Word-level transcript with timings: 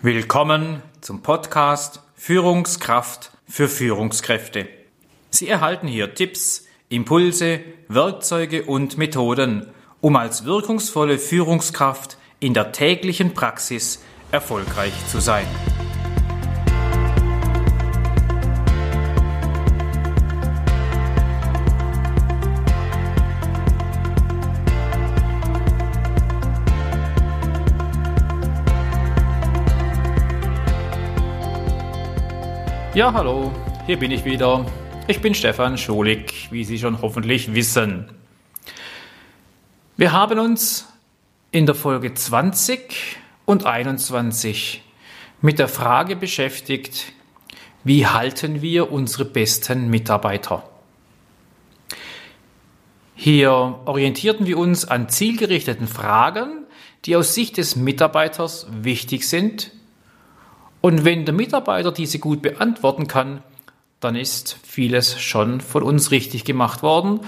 Willkommen 0.00 0.80
zum 1.00 1.22
Podcast 1.22 2.02
Führungskraft 2.14 3.32
für 3.48 3.66
Führungskräfte. 3.68 4.68
Sie 5.30 5.48
erhalten 5.48 5.88
hier 5.88 6.14
Tipps, 6.14 6.68
Impulse, 6.88 7.58
Werkzeuge 7.88 8.62
und 8.62 8.96
Methoden, 8.96 9.66
um 10.00 10.14
als 10.14 10.44
wirkungsvolle 10.44 11.18
Führungskraft 11.18 12.16
in 12.38 12.54
der 12.54 12.70
täglichen 12.70 13.34
Praxis 13.34 14.00
erfolgreich 14.30 14.92
zu 15.08 15.18
sein. 15.18 15.48
Ja, 32.98 33.12
hallo, 33.12 33.52
hier 33.86 33.96
bin 33.96 34.10
ich 34.10 34.24
wieder. 34.24 34.66
Ich 35.06 35.20
bin 35.20 35.32
Stefan 35.32 35.78
Scholik, 35.78 36.48
wie 36.50 36.64
Sie 36.64 36.80
schon 36.80 37.00
hoffentlich 37.00 37.54
wissen. 37.54 38.10
Wir 39.96 40.10
haben 40.10 40.40
uns 40.40 40.84
in 41.52 41.64
der 41.64 41.76
Folge 41.76 42.12
20 42.12 43.16
und 43.44 43.66
21 43.66 44.82
mit 45.40 45.60
der 45.60 45.68
Frage 45.68 46.16
beschäftigt, 46.16 47.12
wie 47.84 48.04
halten 48.04 48.62
wir 48.62 48.90
unsere 48.90 49.26
besten 49.26 49.90
Mitarbeiter? 49.90 50.68
Hier 53.14 53.78
orientierten 53.84 54.44
wir 54.44 54.58
uns 54.58 54.84
an 54.84 55.08
zielgerichteten 55.08 55.86
Fragen, 55.86 56.66
die 57.04 57.14
aus 57.14 57.32
Sicht 57.32 57.58
des 57.58 57.76
Mitarbeiters 57.76 58.66
wichtig 58.72 59.28
sind 59.28 59.70
und 60.80 61.04
wenn 61.04 61.24
der 61.24 61.34
Mitarbeiter 61.34 61.92
diese 61.92 62.18
gut 62.18 62.42
beantworten 62.42 63.06
kann, 63.08 63.42
dann 64.00 64.14
ist 64.14 64.56
vieles 64.62 65.20
schon 65.20 65.60
von 65.60 65.82
uns 65.82 66.10
richtig 66.10 66.44
gemacht 66.44 66.82
worden. 66.82 67.20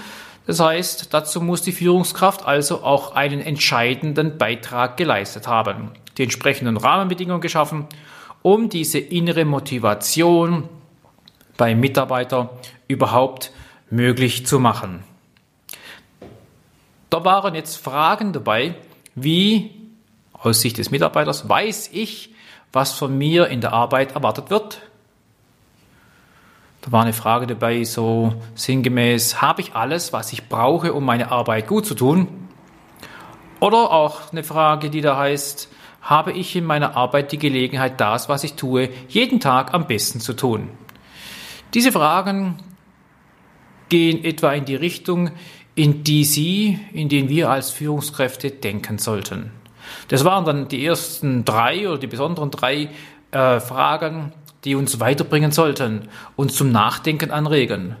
Das 0.47 0.59
heißt, 0.59 1.13
dazu 1.13 1.41
muss 1.41 1.61
die 1.61 1.71
Führungskraft 1.71 2.45
also 2.45 2.83
auch 2.83 3.13
einen 3.15 3.41
entscheidenden 3.41 4.37
Beitrag 4.37 4.97
geleistet 4.97 5.47
haben, 5.47 5.91
die 6.17 6.23
entsprechenden 6.23 6.77
Rahmenbedingungen 6.77 7.41
geschaffen, 7.41 7.87
um 8.41 8.69
diese 8.69 8.99
innere 8.99 9.45
Motivation 9.45 10.67
beim 11.57 11.79
Mitarbeiter 11.79 12.57
überhaupt 12.87 13.51
möglich 13.89 14.45
zu 14.47 14.59
machen. 14.59 15.03
Da 17.09 17.23
waren 17.25 17.53
jetzt 17.53 17.75
Fragen 17.75 18.31
dabei, 18.31 18.75
wie 19.15 19.71
aus 20.33 20.61
Sicht 20.61 20.77
des 20.77 20.89
Mitarbeiters 20.89 21.47
weiß 21.47 21.89
ich, 21.93 22.33
was 22.73 22.93
von 22.93 23.17
mir 23.17 23.47
in 23.47 23.61
der 23.61 23.73
Arbeit 23.73 24.13
erwartet 24.13 24.49
wird. 24.49 24.81
Da 26.81 26.91
war 26.91 27.03
eine 27.03 27.13
Frage 27.13 27.45
dabei, 27.45 27.83
so 27.83 28.33
sinngemäß, 28.55 29.41
habe 29.41 29.61
ich 29.61 29.75
alles, 29.75 30.13
was 30.13 30.33
ich 30.33 30.49
brauche, 30.49 30.93
um 30.93 31.05
meine 31.05 31.31
Arbeit 31.31 31.67
gut 31.67 31.85
zu 31.85 31.93
tun? 31.93 32.27
Oder 33.59 33.91
auch 33.91 34.31
eine 34.31 34.43
Frage, 34.43 34.89
die 34.89 35.01
da 35.01 35.17
heißt, 35.17 35.69
habe 36.01 36.31
ich 36.31 36.55
in 36.55 36.65
meiner 36.65 36.95
Arbeit 36.97 37.31
die 37.31 37.37
Gelegenheit, 37.37 38.01
das, 38.01 38.27
was 38.27 38.43
ich 38.43 38.55
tue, 38.55 38.89
jeden 39.07 39.39
Tag 39.39 39.75
am 39.75 39.85
besten 39.85 40.19
zu 40.19 40.33
tun? 40.33 40.69
Diese 41.75 41.91
Fragen 41.91 42.57
gehen 43.89 44.23
etwa 44.23 44.51
in 44.53 44.65
die 44.65 44.75
Richtung, 44.75 45.31
in 45.75 46.03
die 46.03 46.23
Sie, 46.23 46.79
in 46.91 47.07
denen 47.07 47.29
wir 47.29 47.51
als 47.51 47.69
Führungskräfte 47.69 48.49
denken 48.49 48.97
sollten. 48.97 49.51
Das 50.07 50.25
waren 50.25 50.45
dann 50.45 50.67
die 50.67 50.85
ersten 50.85 51.45
drei 51.45 51.87
oder 51.87 51.97
die 51.97 52.07
besonderen 52.07 52.51
drei 52.51 52.89
äh, 53.31 53.59
Fragen, 53.59 54.33
die 54.63 54.75
uns 54.75 54.99
weiterbringen 54.99 55.51
sollten, 55.51 56.09
uns 56.35 56.55
zum 56.55 56.71
Nachdenken 56.71 57.31
anregen. 57.31 57.95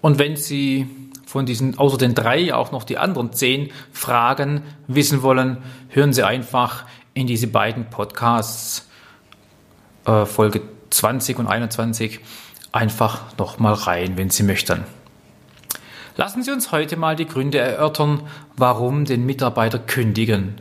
Und 0.00 0.18
wenn 0.18 0.36
Sie 0.36 0.88
von 1.24 1.46
diesen 1.46 1.78
außer 1.78 1.96
den 1.96 2.14
drei 2.14 2.52
auch 2.52 2.72
noch 2.72 2.84
die 2.84 2.98
anderen 2.98 3.32
zehn 3.32 3.70
Fragen 3.92 4.62
wissen 4.88 5.22
wollen, 5.22 5.58
hören 5.88 6.12
Sie 6.12 6.24
einfach 6.24 6.84
in 7.14 7.26
diese 7.26 7.46
beiden 7.46 7.88
Podcasts 7.88 8.88
äh, 10.04 10.26
Folge 10.26 10.62
20 10.90 11.38
und 11.38 11.46
21 11.46 12.20
einfach 12.72 13.36
nochmal 13.38 13.74
rein, 13.74 14.16
wenn 14.16 14.30
Sie 14.30 14.42
möchten. 14.42 14.84
Lassen 16.16 16.42
Sie 16.42 16.50
uns 16.50 16.72
heute 16.72 16.96
mal 16.96 17.16
die 17.16 17.26
Gründe 17.26 17.58
erörtern, 17.58 18.22
warum 18.56 19.06
den 19.06 19.24
Mitarbeiter 19.24 19.78
kündigen. 19.78 20.56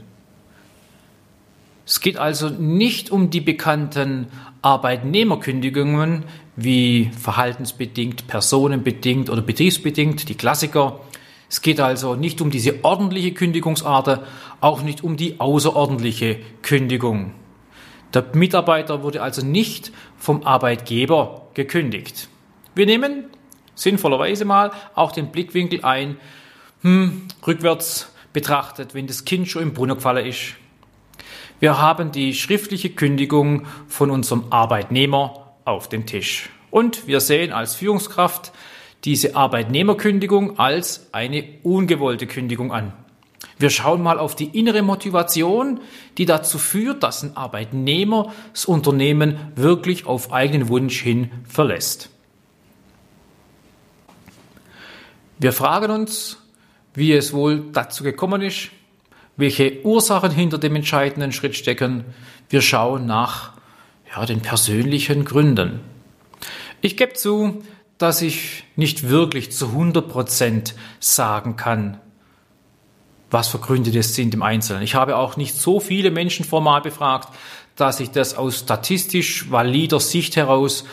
Es 1.85 1.99
geht 1.99 2.15
also 2.15 2.47
nicht 2.47 3.11
um 3.11 3.31
die 3.31 3.41
bekannten 3.41 4.27
Arbeitnehmerkündigungen 4.61 6.23
wie 6.55 7.11
verhaltensbedingt, 7.19 8.27
personenbedingt 8.27 9.29
oder 9.29 9.41
betriebsbedingt, 9.41 10.29
die 10.29 10.35
Klassiker. 10.35 11.01
Es 11.49 11.61
geht 11.61 11.81
also 11.81 12.15
nicht 12.15 12.39
um 12.39 12.49
diese 12.49 12.85
ordentliche 12.85 13.33
Kündigungsart, 13.33 14.21
auch 14.61 14.83
nicht 14.83 15.03
um 15.03 15.17
die 15.17 15.41
außerordentliche 15.41 16.37
Kündigung. 16.61 17.33
Der 18.13 18.25
Mitarbeiter 18.33 19.03
wurde 19.03 19.21
also 19.21 19.45
nicht 19.45 19.91
vom 20.17 20.43
Arbeitgeber 20.43 21.47
gekündigt. 21.55 22.29
Wir 22.73 22.85
nehmen 22.85 23.25
sinnvollerweise 23.75 24.45
mal 24.45 24.71
auch 24.95 25.11
den 25.11 25.31
Blickwinkel 25.31 25.83
ein, 25.83 26.17
hm, 26.81 27.27
rückwärts 27.45 28.11
betrachtet, 28.33 28.93
wenn 28.93 29.07
das 29.07 29.25
Kind 29.25 29.47
schon 29.47 29.63
im 29.63 29.73
Brunnen 29.73 29.95
gefallen 29.95 30.25
ist. 30.25 30.55
Wir 31.59 31.79
haben 31.79 32.11
die 32.11 32.33
schriftliche 32.33 32.89
Kündigung 32.89 33.67
von 33.87 34.09
unserem 34.09 34.45
Arbeitnehmer 34.49 35.53
auf 35.63 35.89
dem 35.89 36.05
Tisch. 36.05 36.49
Und 36.71 37.05
wir 37.05 37.19
sehen 37.19 37.53
als 37.53 37.75
Führungskraft 37.75 38.51
diese 39.03 39.35
Arbeitnehmerkündigung 39.35 40.57
als 40.57 41.07
eine 41.11 41.43
ungewollte 41.63 42.27
Kündigung 42.27 42.71
an. 42.71 42.93
Wir 43.57 43.69
schauen 43.69 44.01
mal 44.01 44.17
auf 44.17 44.35
die 44.35 44.57
innere 44.57 44.81
Motivation, 44.81 45.81
die 46.17 46.25
dazu 46.25 46.57
führt, 46.57 47.03
dass 47.03 47.21
ein 47.21 47.37
Arbeitnehmer 47.37 48.33
das 48.53 48.65
Unternehmen 48.65 49.37
wirklich 49.55 50.07
auf 50.07 50.33
eigenen 50.33 50.67
Wunsch 50.67 50.99
hin 50.99 51.29
verlässt. 51.47 52.09
Wir 55.41 55.53
fragen 55.53 55.89
uns, 55.89 56.37
wie 56.93 57.13
es 57.13 57.33
wohl 57.33 57.71
dazu 57.73 58.03
gekommen 58.03 58.43
ist, 58.43 58.69
welche 59.37 59.83
Ursachen 59.83 60.29
hinter 60.29 60.59
dem 60.59 60.75
entscheidenden 60.75 61.31
Schritt 61.31 61.55
stecken. 61.55 62.05
Wir 62.49 62.61
schauen 62.61 63.07
nach 63.07 63.53
ja, 64.15 64.23
den 64.27 64.41
persönlichen 64.41 65.25
Gründen. 65.25 65.79
Ich 66.81 66.95
gebe 66.95 67.13
zu, 67.13 67.63
dass 67.97 68.21
ich 68.21 68.65
nicht 68.75 69.09
wirklich 69.09 69.51
zu 69.51 69.69
100 69.69 70.07
Prozent 70.07 70.75
sagen 70.99 71.55
kann, 71.55 71.99
was 73.31 73.47
für 73.47 73.57
Gründe 73.57 73.89
das 73.89 74.13
sind 74.13 74.35
im 74.35 74.43
Einzelnen. 74.43 74.83
Ich 74.83 74.93
habe 74.93 75.15
auch 75.15 75.37
nicht 75.37 75.55
so 75.55 75.79
viele 75.79 76.11
Menschen 76.11 76.45
formal 76.45 76.81
befragt, 76.81 77.29
dass 77.75 77.99
ich 77.99 78.11
das 78.11 78.35
aus 78.35 78.59
statistisch 78.59 79.49
valider 79.49 79.99
Sicht 79.99 80.35
heraus 80.35 80.85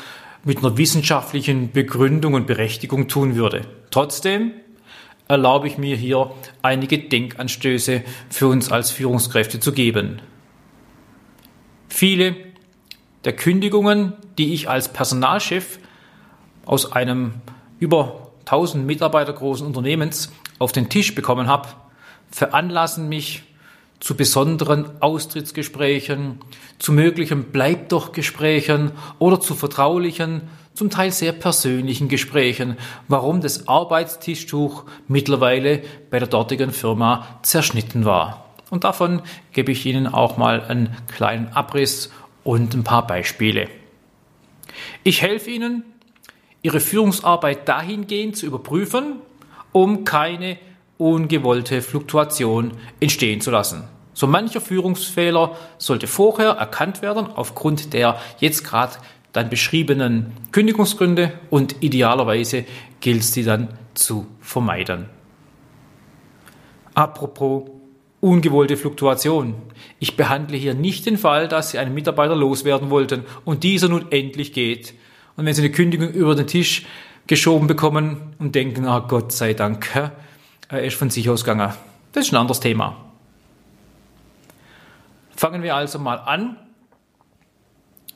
mit 0.45 0.59
einer 0.59 0.77
wissenschaftlichen 0.77 1.73
Begründung 1.73 2.35
und 2.35 2.47
Berechtigung 2.47 3.09
tun 3.09 3.35
würde. 3.37 3.63
Trotzdem 3.91 4.53
erlaube 5.29 5.69
ich 5.69 5.79
mir 5.79 5.97
hier 5.97 6.31
einige 6.63 6.99
Denkanstöße 6.99 8.03
für 8.31 8.49
uns 8.49 8.73
als 8.73 8.91
Führungskräfte 8.91 9.61
zu 9.61 9.73
geben. 9.73 10.21
Viele 11.89 12.37
der 13.25 13.35
Kündigungen, 13.35 14.15
die 14.39 14.55
ich 14.55 14.69
als 14.71 14.93
Personalchef 14.93 15.79
aus 16.65 16.93
einem 16.93 17.35
über 17.79 18.31
1000 18.41 18.87
Mitarbeiter 18.87 19.33
großen 19.33 19.67
Unternehmens 19.67 20.33
auf 20.59 20.73
den 20.73 20.89
Tisch 20.89 21.15
bekommen 21.15 21.47
habe, 21.47 21.69
veranlassen 22.31 23.09
mich 23.09 23.43
zu 24.01 24.17
besonderen 24.17 24.87
Austrittsgesprächen, 25.01 26.41
zu 26.79 26.93
möglichen 26.93 27.45
Bleib 27.45 27.89
doch 27.89 28.13
Gesprächen 28.13 28.93
oder 29.19 29.41
zu 29.41 29.55
vertraulichen, 29.55 30.43
zum 30.75 30.91
Teil 30.91 31.11
sehr 31.11 31.33
persönlichen 31.33 32.09
Gesprächen, 32.09 32.77
warum 33.09 33.41
das 33.41 33.67
Arbeitstischtuch 33.67 34.85
mittlerweile 35.09 35.83
bei 36.11 36.21
der 36.21 36.29
dortigen 36.29 36.71
Firma 36.71 37.41
zerschnitten 37.43 38.05
war. 38.05 38.45
Und 38.71 38.85
davon 38.85 39.23
gebe 39.53 39.73
ich 39.73 39.87
Ihnen 39.87 40.07
auch 40.07 40.37
mal 40.37 40.63
einen 40.63 40.97
kleinen 41.09 41.49
Abriss 41.49 42.13
und 42.45 42.75
ein 42.75 42.85
paar 42.85 43.07
Beispiele. 43.07 43.69
Ich 45.03 45.23
helfe 45.23 45.51
Ihnen, 45.51 45.83
Ihre 46.63 46.81
Führungsarbeit 46.81 47.69
dahingehend 47.69 48.37
zu 48.37 48.47
überprüfen, 48.47 49.17
um 49.73 50.05
keine 50.05 50.59
ungewollte 50.99 51.81
Fluktuation 51.81 52.73
entstehen 53.01 53.41
zu 53.41 53.51
lassen. 53.51 53.85
So 54.13 54.27
mancher 54.27 54.61
Führungsfehler 54.61 55.57
sollte 55.79 56.09
vorher 56.09 56.51
erkannt 56.51 57.03
werden 57.03 57.27
aufgrund 57.27 57.93
der 57.93 58.21
jetzt 58.41 58.65
gerade 58.65 58.97
dann 59.33 59.49
beschriebenen 59.49 60.33
Kündigungsgründe 60.53 61.33
und 61.51 61.77
idealerweise 61.81 62.65
gilt 63.01 63.21
es 63.21 63.33
die 63.33 63.45
dann 63.45 63.69
zu 63.95 64.27
vermeiden. 64.41 65.07
Apropos 66.95 67.71
ungewollte 68.21 68.77
Fluktuation. 68.77 69.55
Ich 70.01 70.17
behandle 70.17 70.57
hier 70.57 70.75
nicht 70.75 71.07
den 71.07 71.19
Fall, 71.19 71.47
dass 71.47 71.71
Sie 71.71 71.79
einen 71.79 71.95
Mitarbeiter 71.95 72.35
loswerden 72.35 72.91
wollten 72.91 73.25
und 73.45 73.63
dieser 73.63 73.89
nun 73.89 74.11
endlich 74.11 74.53
geht. 74.53 74.95
Und 75.37 75.47
wenn 75.47 75.55
Sie 75.55 75.63
eine 75.63 75.71
Kündigung 75.71 76.11
über 76.11 76.35
den 76.35 76.49
Tisch 76.49 76.85
geschoben 77.29 77.69
bekommen 77.69 78.35
und 78.39 78.57
denken, 78.57 78.87
ah 78.87 78.99
Gott 78.99 79.31
sei 79.31 79.55
Dank, 79.55 80.13
er 80.69 80.85
ist 80.85 80.97
von 80.97 81.11
sich 81.11 81.29
ausgegangen. 81.29 81.73
Das 82.13 82.27
ist 82.27 82.33
ein 82.33 82.37
anderes 82.37 82.61
Thema. 82.61 82.97
Fangen 85.37 85.63
wir 85.63 85.77
also 85.77 85.99
mal 85.99 86.17
an 86.17 86.57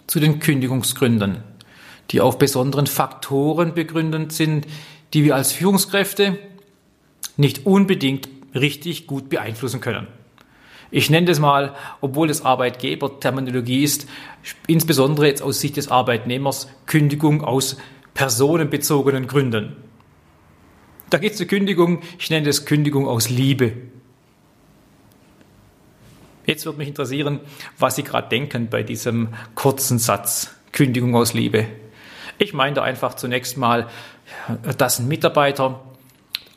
zu 0.06 0.20
den 0.20 0.40
Kündigungsgründen, 0.40 1.42
die 2.10 2.20
auf 2.20 2.38
besonderen 2.38 2.86
Faktoren 2.86 3.74
begründet 3.74 4.32
sind, 4.32 4.66
die 5.14 5.24
wir 5.24 5.36
als 5.36 5.52
Führungskräfte 5.52 6.38
nicht 7.36 7.64
unbedingt 7.66 8.28
richtig 8.54 9.06
gut 9.06 9.28
beeinflussen 9.28 9.80
können. 9.80 10.06
Ich 10.90 11.08
nenne 11.08 11.26
das 11.26 11.38
mal, 11.38 11.74
obwohl 12.02 12.28
es 12.28 12.44
Arbeitgeber-Terminologie 12.44 13.82
ist, 13.82 14.06
insbesondere 14.66 15.26
jetzt 15.26 15.42
aus 15.42 15.60
Sicht 15.60 15.78
des 15.78 15.88
Arbeitnehmers, 15.88 16.68
Kündigung 16.84 17.42
aus 17.42 17.78
personenbezogenen 18.12 19.26
Gründen. 19.26 19.76
Da 21.12 21.18
geht 21.18 21.32
es 21.32 21.36
zur 21.36 21.46
Kündigung, 21.46 22.00
ich 22.18 22.30
nenne 22.30 22.46
das 22.46 22.64
Kündigung 22.64 23.06
aus 23.06 23.28
Liebe. 23.28 23.74
Jetzt 26.46 26.64
würde 26.64 26.78
mich 26.78 26.88
interessieren, 26.88 27.40
was 27.78 27.96
Sie 27.96 28.02
gerade 28.02 28.30
denken 28.30 28.70
bei 28.70 28.82
diesem 28.82 29.28
kurzen 29.54 29.98
Satz 29.98 30.54
Kündigung 30.72 31.14
aus 31.14 31.34
Liebe. 31.34 31.66
Ich 32.38 32.54
meine 32.54 32.76
da 32.76 32.82
einfach 32.82 33.12
zunächst 33.12 33.58
mal, 33.58 33.90
dass 34.78 35.00
ein 35.00 35.08
Mitarbeiter 35.08 35.82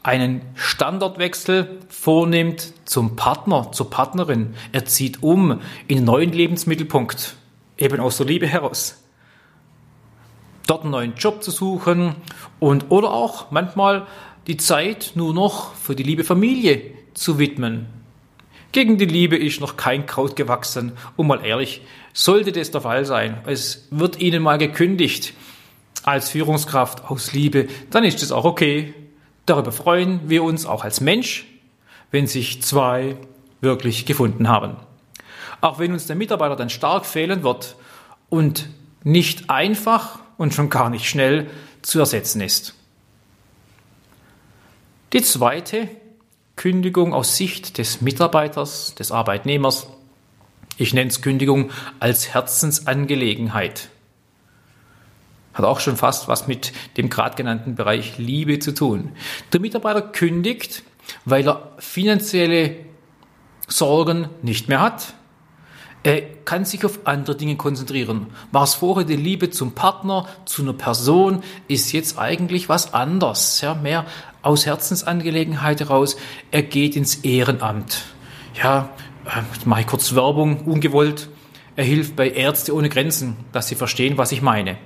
einen 0.04 0.40
Standortwechsel 0.56 1.82
vornimmt 1.90 2.72
zum 2.86 3.18
Partner, 3.18 3.74
zur 3.74 3.90
Partnerin. 3.90 4.56
Er 4.72 4.86
zieht 4.86 5.22
um 5.22 5.60
in 5.90 5.98
einen 5.98 6.06
neuen 6.06 6.32
Lebensmittelpunkt, 6.32 7.36
eben 7.78 8.00
aus 8.00 8.16
der 8.16 8.28
Liebe 8.28 8.48
heraus. 8.48 9.04
Dort 10.66 10.84
einen 10.84 10.92
neuen 10.92 11.16
Job 11.16 11.44
zu 11.44 11.52
suchen 11.52 12.16
und 12.62 12.90
oder 12.90 13.12
auch 13.12 13.52
manchmal 13.52 14.08
die 14.48 14.58
Zeit 14.58 15.12
nur 15.16 15.34
noch 15.34 15.74
für 15.76 15.96
die 15.96 16.04
liebe 16.04 16.24
Familie 16.24 16.82
zu 17.14 17.40
widmen. 17.40 17.88
Gegen 18.72 18.98
die 18.98 19.06
Liebe 19.06 19.38
ist 19.38 19.62
noch 19.62 19.78
kein 19.78 20.06
Kraut 20.06 20.36
gewachsen. 20.36 20.92
Und 21.16 21.28
mal 21.28 21.46
ehrlich, 21.46 21.82
sollte 22.14 22.52
das 22.52 22.72
der 22.72 22.82
Fall 22.82 23.06
sein, 23.06 23.42
es 23.46 23.88
wird 23.90 24.20
Ihnen 24.20 24.44
mal 24.44 24.58
gekündigt 24.58 25.34
als 26.04 26.30
Führungskraft 26.30 27.10
aus 27.10 27.34
Liebe, 27.34 27.68
dann 27.90 28.04
ist 28.04 28.22
es 28.22 28.32
auch 28.32 28.46
okay. 28.46 28.94
Darüber 29.46 29.72
freuen 29.72 30.22
wir 30.30 30.44
uns 30.44 30.66
auch 30.66 30.84
als 30.84 31.02
Mensch, 31.02 31.46
wenn 32.12 32.28
sich 32.28 32.62
zwei 32.62 33.18
wirklich 33.62 34.06
gefunden 34.06 34.48
haben. 34.48 34.76
Auch 35.62 35.80
wenn 35.80 35.94
uns 35.94 36.06
der 36.06 36.16
Mitarbeiter 36.16 36.56
dann 36.56 36.70
stark 36.70 37.06
fehlen 37.06 37.44
wird 37.44 37.76
und 38.30 38.70
nicht 39.04 39.50
einfach 39.50 40.20
und 40.38 40.54
schon 40.54 40.70
gar 40.70 40.90
nicht 40.90 41.08
schnell 41.10 41.50
zu 41.82 42.00
ersetzen 42.00 42.42
ist. 42.42 42.76
Die 45.16 45.22
zweite 45.22 45.88
Kündigung 46.58 47.14
aus 47.14 47.38
Sicht 47.38 47.78
des 47.78 48.02
Mitarbeiters, 48.02 48.96
des 48.96 49.14
Arbeitnehmers, 49.14 49.88
ich 50.76 50.94
nenne 50.94 51.10
es 51.10 51.22
Kündigung 51.22 51.72
als 52.02 52.34
Herzensangelegenheit. 52.34 53.88
Hat 55.54 55.64
auch 55.64 55.80
schon 55.80 55.96
fast 55.96 56.28
was 56.28 56.50
mit 56.50 56.74
dem 56.98 57.10
gerade 57.10 57.38
genannten 57.38 57.76
Bereich 57.76 58.18
Liebe 58.18 58.60
zu 58.60 58.74
tun. 58.74 59.14
Der 59.54 59.62
Mitarbeiter 59.62 60.02
kündigt, 60.02 60.84
weil 61.24 61.48
er 61.48 61.72
finanzielle 61.80 62.76
Sorgen 63.70 64.28
nicht 64.42 64.68
mehr 64.68 64.82
hat. 64.82 65.14
Er 66.06 66.22
kann 66.22 66.66
sich 66.66 66.86
auf 66.86 67.00
andere 67.06 67.36
Dinge 67.36 67.56
konzentrieren. 67.56 68.28
War 68.52 68.62
es 68.62 68.76
vorher 68.76 69.06
die 69.06 69.16
Liebe 69.16 69.50
zum 69.50 69.72
Partner, 69.72 70.28
zu 70.46 70.62
einer 70.62 70.74
Person, 70.74 71.42
ist 71.68 71.94
jetzt 71.94 72.20
eigentlich 72.20 72.70
was 72.70 72.94
anderes. 72.94 73.60
Ja, 73.62 73.74
mehr 73.74 74.06
aus 74.44 74.68
Herzensangelegenheit 74.68 75.80
heraus. 75.80 76.16
Er 76.52 76.62
geht 76.62 76.96
ins 76.96 77.16
Ehrenamt. 77.16 78.04
Ja, 78.54 78.92
äh, 79.26 79.42
mache 79.68 79.82
ich 79.82 79.88
kurz 79.88 80.14
Werbung, 80.14 80.66
ungewollt. 80.66 81.28
Er 81.76 81.86
hilft 81.86 82.16
bei 82.16 82.30
Ärzte 82.30 82.76
ohne 82.76 82.90
Grenzen, 82.90 83.38
dass 83.52 83.68
sie 83.68 83.76
verstehen, 83.76 84.16
was 84.20 84.32
ich 84.32 84.44
meine 84.44 84.78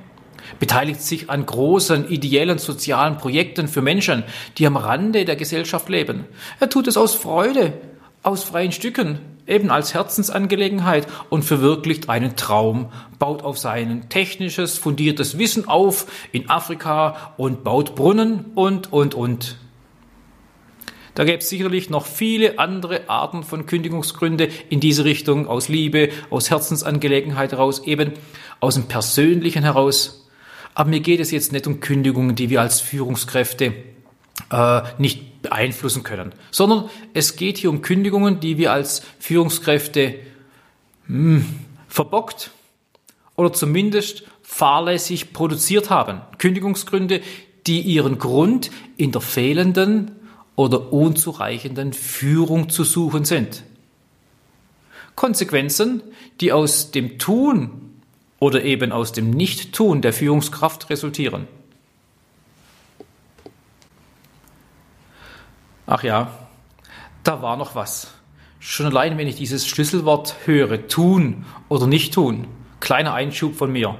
beteiligt 0.57 1.01
sich 1.01 1.29
an 1.29 1.45
großen 1.45 2.09
ideellen 2.09 2.57
sozialen 2.57 3.17
Projekten 3.17 3.67
für 3.67 3.83
Menschen, 3.83 4.23
die 4.57 4.65
am 4.65 4.77
Rande 4.77 5.23
der 5.23 5.35
Gesellschaft 5.35 5.89
leben. 5.89 6.25
Er 6.59 6.69
tut 6.69 6.87
es 6.87 6.97
aus 6.97 7.13
Freude, 7.13 7.73
aus 8.23 8.43
freien 8.43 8.71
Stücken, 8.71 9.19
eben 9.47 9.71
als 9.71 9.93
Herzensangelegenheit 9.93 11.07
und 11.29 11.43
verwirklicht 11.43 12.09
einen 12.09 12.35
Traum, 12.35 12.91
baut 13.17 13.43
auf 13.43 13.57
sein 13.57 14.07
technisches, 14.09 14.77
fundiertes 14.77 15.37
Wissen 15.37 15.67
auf 15.67 16.05
in 16.31 16.49
Afrika 16.49 17.33
und 17.37 17.63
baut 17.63 17.95
Brunnen 17.95 18.45
und, 18.55 18.93
und, 18.93 19.15
und. 19.15 19.57
Da 21.15 21.25
gäbe 21.25 21.39
es 21.39 21.49
sicherlich 21.49 21.89
noch 21.89 22.05
viele 22.05 22.59
andere 22.59 23.09
Arten 23.09 23.43
von 23.43 23.65
Kündigungsgründe 23.65 24.47
in 24.69 24.79
diese 24.79 25.03
Richtung, 25.03 25.47
aus 25.47 25.67
Liebe, 25.67 26.09
aus 26.29 26.49
Herzensangelegenheit 26.49 27.51
heraus, 27.51 27.83
eben 27.83 28.13
aus 28.61 28.75
dem 28.75 28.85
Persönlichen 28.85 29.63
heraus. 29.63 30.29
Aber 30.75 30.89
mir 30.89 31.01
geht 31.01 31.19
es 31.19 31.31
jetzt 31.31 31.51
nicht 31.51 31.67
um 31.67 31.81
Kündigungen, 31.81 32.35
die 32.35 32.49
wir 32.49 32.61
als 32.61 32.79
Führungskräfte 32.79 33.73
äh, 34.51 34.81
nicht 34.97 35.41
beeinflussen 35.41 36.03
können, 36.03 36.33
sondern 36.51 36.89
es 37.13 37.35
geht 37.35 37.57
hier 37.57 37.69
um 37.69 37.81
Kündigungen, 37.81 38.39
die 38.39 38.57
wir 38.57 38.71
als 38.73 39.03
Führungskräfte 39.19 40.15
mh, 41.07 41.37
hm, 41.37 41.45
verbockt 41.87 42.51
oder 43.35 43.53
zumindest 43.53 44.23
fahrlässig 44.41 45.31
produziert 45.31 45.89
haben. 45.89 46.21
Kündigungsgründe, 46.37 47.21
die 47.67 47.81
ihren 47.81 48.17
Grund 48.17 48.71
in 48.97 49.11
der 49.11 49.21
fehlenden 49.21 50.11
oder 50.55 50.91
unzureichenden 50.91 51.93
Führung 51.93 52.69
zu 52.69 52.83
suchen 52.83 53.25
sind. 53.25 53.63
Konsequenzen, 55.15 56.01
die 56.41 56.51
aus 56.51 56.91
dem 56.91 57.19
Tun 57.19 58.01
oder 58.39 58.63
eben 58.63 58.91
aus 58.91 59.11
dem 59.11 59.29
Nichttun 59.29 60.01
der 60.01 60.13
Führungskraft 60.13 60.89
resultieren. 60.89 61.47
Ach 65.91 66.03
ja, 66.03 66.31
da 67.23 67.41
war 67.41 67.57
noch 67.57 67.73
was. 67.73 68.13
Schon 68.59 68.85
allein, 68.85 69.17
wenn 69.17 69.27
ich 69.27 69.37
dieses 69.37 69.65
Schlüsselwort 69.65 70.35
höre, 70.45 70.87
tun 70.87 71.47
oder 71.67 71.87
nicht 71.87 72.13
tun, 72.13 72.47
kleiner 72.79 73.15
Einschub 73.15 73.55
von 73.55 73.71
mir. 73.71 73.97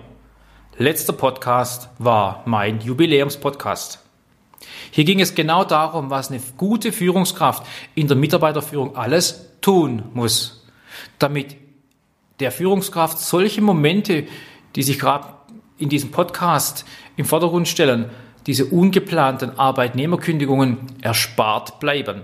Letzter 0.78 1.14
Podcast 1.14 1.90
war 1.98 2.44
mein 2.46 2.80
Jubiläumspodcast. 2.80 4.06
Hier 4.92 5.04
ging 5.04 5.20
es 5.20 5.34
genau 5.34 5.64
darum, 5.64 6.12
was 6.12 6.30
eine 6.30 6.40
gute 6.58 6.92
Führungskraft 6.92 7.66
in 7.96 8.08
der 8.08 8.18
Mitarbeiterführung 8.18 8.96
alles 8.96 9.58
tun 9.60 10.04
muss, 10.14 10.68
damit 11.18 11.56
der 12.40 12.52
Führungskraft 12.52 13.18
solche 13.18 13.62
Momente, 13.62 14.28
die 14.76 14.84
sich 14.84 15.00
gerade 15.00 15.26
in 15.80 15.90
diesem 15.90 16.12
Podcast 16.12 16.86
im 17.16 17.26
Vordergrund 17.26 17.68
stellen, 17.68 18.12
diese 18.46 18.66
ungeplanten 18.66 19.58
Arbeitnehmerkündigungen 19.58 20.78
erspart 21.02 21.80
bleiben. 21.80 22.22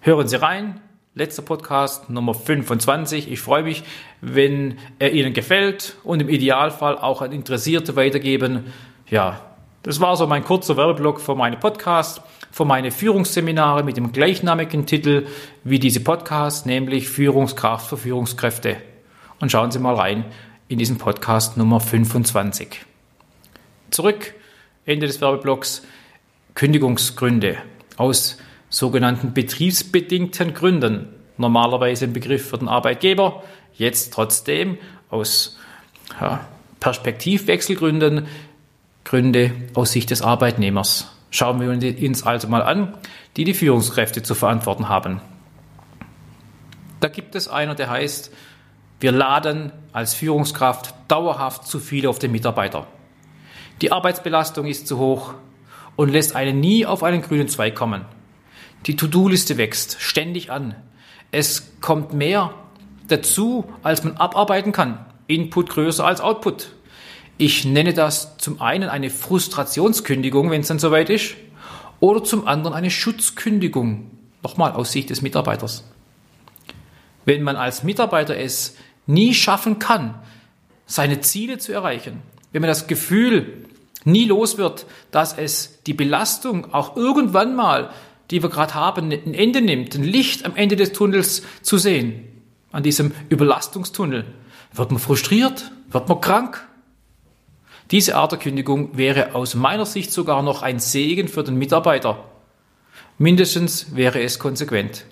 Hören 0.00 0.28
Sie 0.28 0.40
rein. 0.40 0.80
Letzter 1.14 1.42
Podcast 1.42 2.08
Nummer 2.08 2.34
25. 2.34 3.30
Ich 3.30 3.40
freue 3.40 3.64
mich, 3.64 3.82
wenn 4.20 4.78
er 4.98 5.12
Ihnen 5.12 5.32
gefällt 5.32 5.96
und 6.04 6.22
im 6.22 6.28
Idealfall 6.28 6.96
auch 6.96 7.20
an 7.20 7.32
Interessierte 7.32 7.96
weitergeben. 7.96 8.72
Ja, 9.08 9.40
das 9.82 10.00
war 10.00 10.16
so 10.16 10.26
mein 10.26 10.44
kurzer 10.44 10.76
Werbeblock 10.76 11.20
für 11.20 11.34
meine 11.34 11.56
Podcast, 11.56 12.22
für 12.50 12.64
meine 12.64 12.90
Führungsseminare 12.90 13.82
mit 13.82 13.96
dem 13.96 14.12
gleichnamigen 14.12 14.86
Titel 14.86 15.26
wie 15.64 15.78
diese 15.78 16.00
Podcast, 16.00 16.64
nämlich 16.64 17.08
Führungskraft 17.08 17.88
für 17.88 17.96
Führungskräfte. 17.96 18.76
Und 19.40 19.50
schauen 19.50 19.70
Sie 19.70 19.78
mal 19.78 19.94
rein 19.94 20.24
in 20.68 20.78
diesen 20.78 20.98
Podcast 20.98 21.56
Nummer 21.56 21.80
25. 21.80 22.84
Zurück, 23.90 24.34
Ende 24.90 25.06
des 25.06 25.20
Werbeblocks, 25.20 25.82
Kündigungsgründe 26.54 27.58
aus 27.96 28.38
sogenannten 28.70 29.32
betriebsbedingten 29.32 30.52
Gründen. 30.52 31.08
Normalerweise 31.36 32.06
ein 32.06 32.12
Begriff 32.12 32.48
für 32.50 32.58
den 32.58 32.68
Arbeitgeber, 32.68 33.44
jetzt 33.74 34.12
trotzdem 34.12 34.78
aus 35.08 35.58
ja, 36.20 36.46
Perspektivwechselgründen 36.80 38.26
Gründe 39.04 39.52
aus 39.74 39.92
Sicht 39.92 40.10
des 40.10 40.22
Arbeitnehmers. 40.22 41.10
Schauen 41.30 41.60
wir 41.60 41.70
uns 42.08 42.24
also 42.24 42.48
mal 42.48 42.62
an, 42.62 42.94
die 43.36 43.44
die 43.44 43.54
Führungskräfte 43.54 44.24
zu 44.24 44.34
verantworten 44.34 44.88
haben. 44.88 45.20
Da 46.98 47.06
gibt 47.06 47.36
es 47.36 47.46
einer, 47.46 47.76
der 47.76 47.90
heißt, 47.90 48.32
wir 48.98 49.12
laden 49.12 49.72
als 49.92 50.14
Führungskraft 50.14 50.94
dauerhaft 51.06 51.66
zu 51.66 51.78
viel 51.78 52.08
auf 52.08 52.18
den 52.18 52.32
Mitarbeiter. 52.32 52.88
Die 53.82 53.92
Arbeitsbelastung 53.92 54.66
ist 54.66 54.86
zu 54.86 54.98
hoch 54.98 55.34
und 55.96 56.10
lässt 56.10 56.36
einen 56.36 56.60
nie 56.60 56.86
auf 56.86 57.02
einen 57.02 57.22
grünen 57.22 57.48
Zweig 57.48 57.74
kommen. 57.74 58.04
Die 58.86 58.96
To-Do-Liste 58.96 59.56
wächst 59.56 59.96
ständig 60.00 60.50
an. 60.50 60.74
Es 61.30 61.72
kommt 61.80 62.12
mehr 62.12 62.54
dazu, 63.08 63.64
als 63.82 64.04
man 64.04 64.16
abarbeiten 64.16 64.72
kann. 64.72 65.04
Input 65.26 65.70
größer 65.70 66.04
als 66.04 66.20
Output. 66.20 66.72
Ich 67.38 67.64
nenne 67.64 67.94
das 67.94 68.36
zum 68.36 68.60
einen 68.60 68.88
eine 68.88 69.08
Frustrationskündigung, 69.08 70.50
wenn 70.50 70.60
es 70.60 70.68
dann 70.68 70.78
soweit 70.78 71.08
ist, 71.08 71.36
oder 72.00 72.22
zum 72.24 72.46
anderen 72.46 72.74
eine 72.74 72.90
Schutzkündigung. 72.90 74.10
Nochmal 74.42 74.72
aus 74.72 74.92
Sicht 74.92 75.10
des 75.10 75.22
Mitarbeiters. 75.22 75.84
Wenn 77.24 77.42
man 77.42 77.56
als 77.56 77.82
Mitarbeiter 77.82 78.36
es 78.36 78.76
nie 79.06 79.34
schaffen 79.34 79.78
kann, 79.78 80.14
seine 80.86 81.20
Ziele 81.20 81.58
zu 81.58 81.72
erreichen, 81.72 82.22
wenn 82.52 82.62
man 82.62 82.68
das 82.68 82.86
Gefühl 82.86 83.66
nie 84.04 84.24
los 84.24 84.58
wird, 84.58 84.86
dass 85.10 85.36
es 85.36 85.82
die 85.86 85.94
Belastung 85.94 86.72
auch 86.72 86.96
irgendwann 86.96 87.54
mal, 87.54 87.90
die 88.30 88.42
wir 88.42 88.50
gerade 88.50 88.74
haben, 88.74 89.10
ein 89.10 89.34
Ende 89.34 89.60
nimmt, 89.60 89.94
ein 89.94 90.04
Licht 90.04 90.44
am 90.44 90.56
Ende 90.56 90.76
des 90.76 90.92
Tunnels 90.92 91.42
zu 91.62 91.78
sehen, 91.78 92.24
an 92.72 92.82
diesem 92.82 93.12
Überlastungstunnel, 93.28 94.24
wird 94.72 94.90
man 94.90 95.00
frustriert, 95.00 95.72
wird 95.90 96.08
man 96.08 96.20
krank. 96.20 96.66
Diese 97.90 98.14
Art 98.14 98.32
der 98.32 98.38
Kündigung 98.38 98.96
wäre 98.96 99.34
aus 99.34 99.56
meiner 99.56 99.86
Sicht 99.86 100.12
sogar 100.12 100.42
noch 100.42 100.62
ein 100.62 100.78
Segen 100.78 101.26
für 101.26 101.42
den 101.42 101.56
Mitarbeiter. 101.56 102.24
Mindestens 103.18 103.96
wäre 103.96 104.22
es 104.22 104.38
konsequent. 104.38 105.04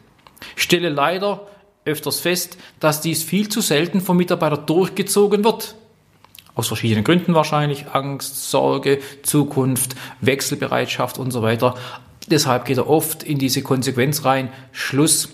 Ich 0.56 0.62
stelle 0.62 0.88
leider 0.88 1.48
öfters 1.84 2.20
fest, 2.20 2.56
dass 2.78 3.00
dies 3.00 3.24
viel 3.24 3.48
zu 3.48 3.60
selten 3.60 4.00
vom 4.00 4.16
Mitarbeiter 4.16 4.56
durchgezogen 4.56 5.42
wird. 5.42 5.74
Aus 6.58 6.66
verschiedenen 6.66 7.04
Gründen 7.04 7.34
wahrscheinlich. 7.34 7.86
Angst, 7.92 8.50
Sorge, 8.50 8.98
Zukunft, 9.22 9.94
Wechselbereitschaft 10.20 11.16
und 11.16 11.30
so 11.30 11.40
weiter. 11.40 11.76
Deshalb 12.32 12.64
geht 12.64 12.78
er 12.78 12.90
oft 12.90 13.22
in 13.22 13.38
diese 13.38 13.62
Konsequenz 13.62 14.24
rein. 14.24 14.52
Schluss 14.72 15.28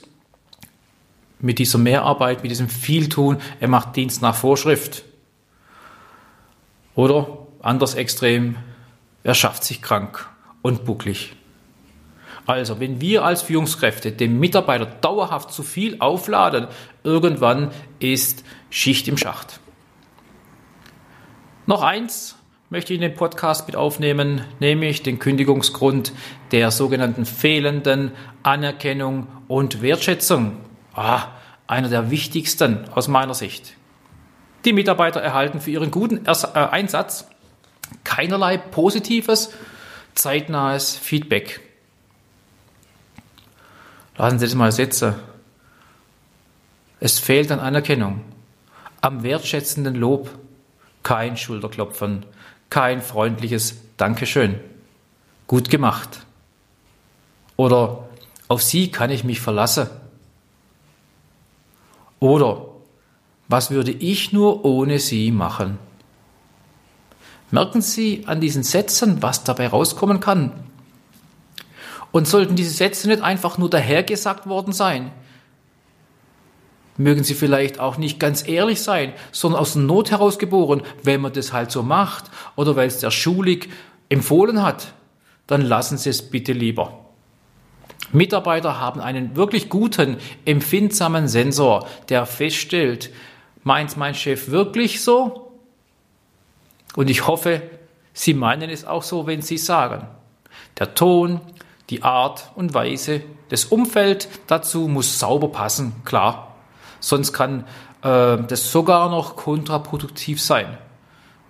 mit 1.41 1.59
dieser 1.59 1.79
Mehrarbeit, 1.79 2.43
mit 2.43 2.51
diesem 2.51 2.69
Vieltun. 2.69 3.39
Er 3.59 3.69
macht 3.69 3.97
Dienst 3.97 4.21
nach 4.21 4.35
Vorschrift. 4.35 5.03
Oder 6.95 7.39
anders 7.63 7.95
extrem, 7.95 8.57
er 9.23 9.35
schafft 9.35 9.65
sich 9.65 9.81
krank 9.81 10.29
und 10.61 10.85
bucklig. 10.85 11.37
Also, 12.45 12.81
wenn 12.81 13.01
wir 13.01 13.25
als 13.25 13.41
Führungskräfte 13.41 14.13
dem 14.13 14.39
Mitarbeiter 14.39 14.85
dauerhaft 14.85 15.55
zu 15.55 15.63
viel 15.63 15.97
aufladen, 16.01 16.67
irgendwann 17.03 17.71
ist 17.99 18.45
Schicht 18.69 19.09
im 19.09 19.17
Schacht. 19.17 19.61
Noch 21.67 21.83
eins 21.83 22.37
möchte 22.69 22.93
ich 22.93 23.01
in 23.01 23.09
den 23.09 23.15
Podcast 23.15 23.67
mit 23.67 23.75
aufnehmen, 23.75 24.45
nämlich 24.61 25.03
den 25.03 25.19
Kündigungsgrund 25.19 26.13
der 26.51 26.71
sogenannten 26.71 27.25
fehlenden 27.25 28.13
Anerkennung 28.43 29.29
und 29.49 29.81
Wertschätzung. 29.81 30.59
Ah, 30.93 31.29
einer 31.67 31.89
der 31.89 32.11
wichtigsten 32.11 32.87
aus 32.95 33.09
meiner 33.09 33.33
Sicht. 33.33 33.77
Die 34.67 34.75
Mitarbeiter 34.75 35.21
erhalten 35.21 35.61
für 35.61 35.71
ihren 35.71 35.91
guten 35.91 36.27
äh, 36.27 36.59
Einsatz 36.59 37.29
keinerlei 38.03 38.59
positives, 38.59 39.53
zeitnahes 40.15 40.97
Feedback. 40.97 41.61
Lassen 44.19 44.39
Sie 44.39 44.45
das 44.45 44.55
mal 44.55 44.73
sitzen. 44.73 45.15
Es 47.01 47.19
fehlt 47.19 47.51
an 47.51 47.61
Anerkennung, 47.61 48.21
am 49.01 49.23
wertschätzenden 49.23 49.95
Lob 49.95 50.31
kein 51.05 51.37
Schulterklopfen, 51.37 52.27
kein 52.71 53.01
freundliches 53.01 53.77
Dankeschön. 53.97 54.59
Gut 55.47 55.71
gemacht. 55.71 56.27
Oder 57.57 58.09
auf 58.49 58.63
Sie 58.63 58.91
kann 58.91 59.11
ich 59.11 59.23
mich 59.23 59.41
verlassen. 59.41 59.89
Oder 62.19 62.67
was 63.47 63.71
würde 63.71 63.93
ich 63.93 64.33
nur 64.33 64.65
ohne 64.65 64.99
Sie 64.99 65.31
machen? 65.31 65.79
Merken 67.51 67.83
Sie 67.83 68.25
an 68.27 68.41
diesen 68.41 68.65
Sätzen, 68.65 69.23
was 69.23 69.45
dabei 69.45 69.69
rauskommen 69.69 70.19
kann. 70.19 70.53
Und 72.11 72.27
sollten 72.27 72.57
diese 72.57 72.71
Sätze 72.71 73.09
nicht 73.09 73.23
einfach 73.23 73.59
nur 73.59 73.71
dahergesagt 73.71 74.47
worden 74.47 74.73
sein, 74.73 75.13
mögen 76.97 77.25
sie 77.25 77.35
vielleicht 77.35 77.81
auch 77.81 77.97
nicht 77.97 78.21
ganz 78.21 78.47
ehrlich 78.47 78.83
sein, 78.83 79.13
sondern 79.33 79.61
aus 79.61 79.73
der 79.73 79.83
Not 79.83 80.11
heraus 80.11 80.39
geboren, 80.39 80.83
wenn 81.03 81.21
man 81.21 81.33
das 81.33 81.53
halt 81.53 81.71
so 81.71 81.83
macht 81.83 82.27
oder 82.57 82.77
weil 82.77 82.87
es 82.87 82.99
der 82.99 83.11
Schulig 83.11 83.69
empfohlen 84.09 84.63
hat, 84.63 84.95
dann 85.47 85.63
lassen 85.63 85.99
Sie 85.99 86.11
es 86.11 86.23
bitte 86.23 86.53
lieber. 86.53 87.01
Mitarbeiter 88.13 88.79
haben 88.79 89.01
einen 89.01 89.35
wirklich 89.35 89.69
guten, 89.69 90.19
empfindsamen 90.45 91.27
Sensor, 91.27 91.89
der 92.09 92.27
feststellt, 92.27 93.11
meint 93.65 93.97
mein 93.97 94.15
Chef 94.15 94.51
wirklich 94.51 95.03
so? 95.03 95.53
Und 96.95 97.11
ich 97.11 97.27
hoffe, 97.27 97.63
Sie 98.13 98.35
meinen 98.35 98.71
es 98.71 98.85
auch 98.85 99.03
so, 99.03 99.27
wenn 99.27 99.43
Sie 99.43 99.59
sagen. 99.59 100.07
Der 100.79 100.95
Ton, 100.95 101.41
die 101.91 102.03
Art 102.03 102.53
und 102.55 102.73
Weise, 102.73 103.23
das 103.49 103.65
Umfeld 103.65 104.29
dazu 104.47 104.87
muss 104.87 105.19
sauber 105.19 105.49
passen, 105.49 105.93
klar. 106.05 106.54
Sonst 107.01 107.33
kann 107.33 107.65
äh, 108.03 108.39
das 108.39 108.71
sogar 108.71 109.11
noch 109.11 109.37
kontraproduktiv 109.37 110.41
sein. 110.41 110.79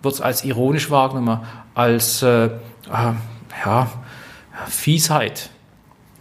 Wird 0.01 0.15
es 0.15 0.21
als 0.21 0.43
ironisch 0.43 0.89
wahrgenommen, 0.89 1.39
als 1.73 2.21
äh, 2.21 2.45
äh, 2.45 2.49
ja, 3.65 3.87
Fiesheit. 4.67 5.49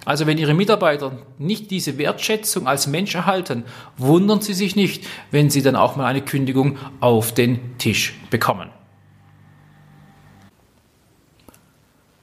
Also 0.05 0.27
wenn 0.27 0.37
Ihre 0.37 0.55
Mitarbeiter 0.55 1.13
nicht 1.39 1.71
diese 1.71 1.97
Wertschätzung 1.97 2.69
als 2.69 2.87
Mensch 2.87 3.15
erhalten, 3.15 3.65
wundern 3.97 4.41
Sie 4.41 4.53
sich 4.53 4.77
nicht, 4.77 5.07
wenn 5.31 5.49
Sie 5.49 5.63
dann 5.63 5.77
auch 5.77 5.97
mal 5.97 6.07
eine 6.07 6.21
Kündigung 6.21 6.79
auf 7.01 7.33
den 7.33 7.79
Tisch 7.79 8.15
bekommen. 8.31 8.69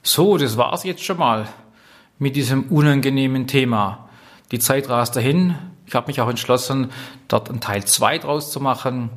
So, 0.03 0.37
das 0.37 0.57
war 0.57 0.73
es 0.73 0.83
jetzt 0.83 1.03
schon 1.03 1.17
mal 1.17 1.47
mit 2.19 2.35
diesem 2.35 2.65
unangenehmen 2.65 3.47
Thema. 3.47 4.09
Die 4.51 4.59
Zeit 4.59 4.89
rast 4.89 5.15
dahin. 5.15 5.55
Ich 5.91 5.95
habe 5.95 6.07
mich 6.07 6.21
auch 6.21 6.29
entschlossen, 6.29 6.89
dort 7.27 7.49
einen 7.49 7.59
Teil 7.59 7.83
2 7.83 8.19
draus 8.19 8.49
zu 8.49 8.61
machen. 8.61 9.09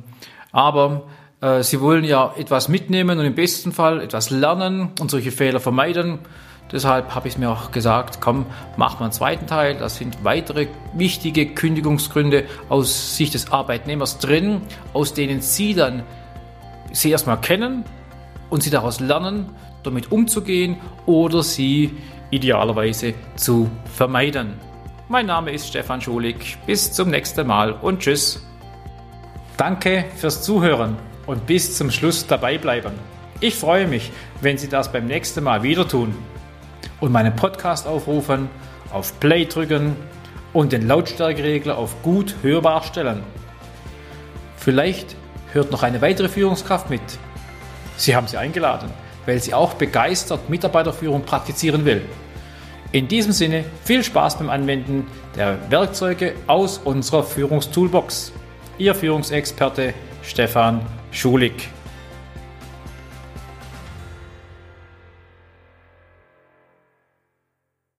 Aber 0.51 1.03
äh, 1.39 1.63
Sie 1.63 1.79
wollen 1.79 2.03
ja 2.03 2.33
etwas 2.37 2.67
mitnehmen 2.67 3.17
und 3.17 3.23
im 3.23 3.33
besten 3.33 3.71
Fall 3.71 4.01
etwas 4.01 4.29
lernen 4.29 4.91
und 4.99 5.09
solche 5.09 5.31
Fehler 5.31 5.61
vermeiden. 5.61 6.19
Deshalb 6.73 7.15
habe 7.15 7.29
ich 7.29 7.37
mir 7.37 7.49
auch 7.49 7.71
gesagt, 7.71 8.19
komm, 8.19 8.45
mach 8.75 8.99
mal 8.99 9.05
einen 9.05 9.13
zweiten 9.13 9.47
Teil. 9.47 9.77
Da 9.77 9.87
sind 9.87 10.25
weitere 10.25 10.67
wichtige 10.93 11.45
Kündigungsgründe 11.45 12.43
aus 12.67 13.15
Sicht 13.15 13.35
des 13.35 13.53
Arbeitnehmers 13.53 14.17
drin, 14.17 14.61
aus 14.91 15.13
denen 15.13 15.39
Sie 15.39 15.75
dann 15.75 16.03
sie 16.91 17.09
erstmal 17.09 17.39
kennen 17.39 17.85
und 18.49 18.63
Sie 18.63 18.69
daraus 18.69 18.99
lernen, 18.99 19.49
damit 19.83 20.11
umzugehen 20.11 20.75
oder 21.05 21.41
sie 21.41 21.91
idealerweise 22.31 23.13
zu 23.37 23.69
vermeiden. 23.93 24.74
Mein 25.07 25.27
Name 25.27 25.51
ist 25.51 25.67
Stefan 25.67 26.01
Schulig. 26.01 26.57
Bis 26.65 26.91
zum 26.91 27.11
nächsten 27.11 27.45
Mal 27.45 27.73
und 27.73 27.99
tschüss. 27.99 28.43
Danke 29.55 30.05
fürs 30.15 30.41
Zuhören 30.41 30.97
und 31.27 31.45
bis 31.45 31.77
zum 31.77 31.91
Schluss 31.91 32.25
dabei 32.25 32.57
bleiben. 32.57 32.93
Ich 33.39 33.53
freue 33.53 33.85
mich, 33.85 34.11
wenn 34.41 34.57
Sie 34.57 34.67
das 34.67 34.91
beim 34.91 35.05
nächsten 35.05 35.43
Mal 35.43 35.61
wieder 35.61 35.87
tun 35.87 36.15
und 37.01 37.11
meinen 37.11 37.35
Podcast 37.35 37.85
aufrufen, 37.85 38.49
auf 38.91 39.19
Play 39.19 39.45
drücken 39.45 39.95
und 40.53 40.71
den 40.71 40.87
Lautstärkeregler 40.87 41.77
auf 41.77 42.01
gut 42.01 42.37
hörbar 42.41 42.81
stellen. 42.81 43.21
Vielleicht 44.57 45.15
hört 45.53 45.69
noch 45.69 45.83
eine 45.83 46.01
weitere 46.01 46.29
Führungskraft 46.29 46.89
mit. 46.89 47.03
Sie 47.95 48.15
haben 48.15 48.25
sie 48.25 48.37
eingeladen, 48.37 48.89
weil 49.27 49.39
sie 49.39 49.53
auch 49.53 49.75
begeistert 49.75 50.49
Mitarbeiterführung 50.49 51.21
praktizieren 51.21 51.85
will. 51.85 52.01
In 52.95 53.09
diesem 53.09 53.33
Sinne 53.33 53.65
viel 53.83 54.05
Spaß 54.05 54.37
beim 54.37 54.49
Anwenden 54.49 55.05
der 55.35 55.57
Werkzeuge 55.69 56.31
aus 56.47 56.77
unserer 56.77 57.25
Führungstoolbox. 57.25 58.31
Ihr 58.77 58.95
Führungsexperte 58.95 59.93
Stefan 60.23 60.79
Schulig. 61.11 61.67